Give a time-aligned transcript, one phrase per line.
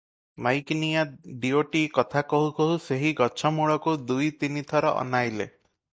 [0.45, 1.01] ମାଈକିନିଆ
[1.43, 5.49] ଦିଓଟି କଥା କହୁ କହୁ ସେହି ଗଛ ମୂଳକୁ ଦୁଇ ତିନି ଥର ଅନାଇଲେ।